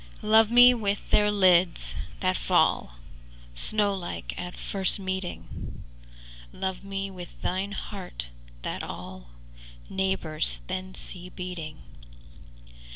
[0.17, 2.95] IV Love me with their lids, that fall
[3.53, 5.83] Snow like at first meeting;
[6.51, 8.29] Love me with thine heart,
[8.63, 9.29] that all
[9.91, 11.83] Neighbours then see beating.